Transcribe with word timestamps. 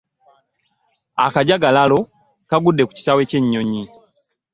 Akajjagakalo 1.25 1.99
kagudde 2.49 2.83
ku 2.85 2.91
kisaawe 2.97 3.23
kyennyonyi. 3.29 3.83